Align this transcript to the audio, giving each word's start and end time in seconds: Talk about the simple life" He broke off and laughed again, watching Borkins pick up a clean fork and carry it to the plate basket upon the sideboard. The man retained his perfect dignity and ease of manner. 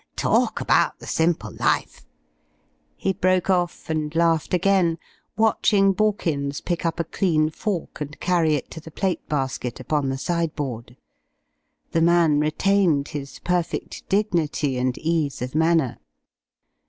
Talk 0.15 0.59
about 0.59 0.97
the 0.97 1.05
simple 1.05 1.53
life" 1.59 2.07
He 2.97 3.13
broke 3.13 3.51
off 3.51 3.87
and 3.87 4.15
laughed 4.15 4.51
again, 4.51 4.97
watching 5.37 5.93
Borkins 5.93 6.59
pick 6.59 6.87
up 6.87 6.99
a 6.99 7.03
clean 7.03 7.51
fork 7.51 8.01
and 8.01 8.19
carry 8.19 8.55
it 8.55 8.71
to 8.71 8.79
the 8.79 8.89
plate 8.89 9.29
basket 9.29 9.79
upon 9.79 10.09
the 10.09 10.17
sideboard. 10.17 10.97
The 11.91 12.01
man 12.01 12.39
retained 12.39 13.09
his 13.09 13.37
perfect 13.43 14.09
dignity 14.09 14.79
and 14.79 14.97
ease 14.97 15.39
of 15.39 15.53
manner. 15.53 15.99